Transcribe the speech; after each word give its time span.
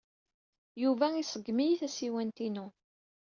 Yuba 0.83 1.07
iṣeggem-iyi 1.21 1.75
tasiwant-inu. 1.81 2.67